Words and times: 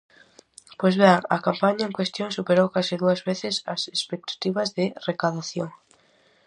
Pois 0.79 0.95
ben, 1.01 1.17
a 1.35 1.37
campaña 1.47 1.85
en 1.87 1.95
cuestión 1.97 2.29
superou 2.37 2.67
case 2.75 2.99
dúas 3.03 3.21
veces 3.29 3.55
as 3.73 3.81
expectativas 3.95 4.69
de 4.77 4.85
recadación. 5.07 5.69